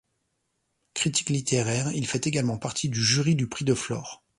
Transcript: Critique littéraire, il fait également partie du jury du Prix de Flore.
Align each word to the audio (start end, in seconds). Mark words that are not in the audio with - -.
Critique 0.95 1.29
littéraire, 1.29 1.91
il 1.91 2.07
fait 2.07 2.25
également 2.25 2.57
partie 2.57 2.89
du 2.89 2.99
jury 3.03 3.35
du 3.35 3.47
Prix 3.47 3.65
de 3.65 3.75
Flore. 3.75 4.23